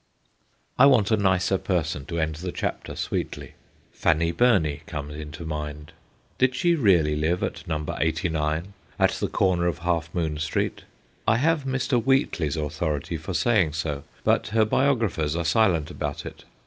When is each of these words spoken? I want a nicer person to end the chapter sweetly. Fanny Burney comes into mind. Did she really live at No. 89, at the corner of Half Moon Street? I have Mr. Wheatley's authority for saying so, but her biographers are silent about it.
I 0.79 0.87
want 0.87 1.11
a 1.11 1.15
nicer 1.15 1.59
person 1.59 2.05
to 2.07 2.19
end 2.19 2.37
the 2.37 2.51
chapter 2.51 2.95
sweetly. 2.95 3.53
Fanny 3.93 4.31
Burney 4.31 4.81
comes 4.87 5.13
into 5.13 5.45
mind. 5.45 5.91
Did 6.39 6.55
she 6.55 6.73
really 6.73 7.15
live 7.15 7.43
at 7.43 7.67
No. 7.67 7.85
89, 7.95 8.73
at 8.97 9.11
the 9.11 9.27
corner 9.27 9.67
of 9.67 9.77
Half 9.85 10.09
Moon 10.15 10.39
Street? 10.39 10.85
I 11.27 11.37
have 11.37 11.65
Mr. 11.65 12.01
Wheatley's 12.03 12.57
authority 12.57 13.17
for 13.17 13.35
saying 13.35 13.73
so, 13.73 14.03
but 14.23 14.47
her 14.47 14.65
biographers 14.65 15.35
are 15.35 15.45
silent 15.45 15.91
about 15.91 16.25
it. 16.25 16.45